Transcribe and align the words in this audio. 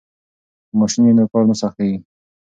که 0.69 0.73
ماشین 0.79 1.01
وي 1.05 1.13
نو 1.17 1.23
کار 1.31 1.43
نه 1.49 1.55
سختیږي. 1.61 1.97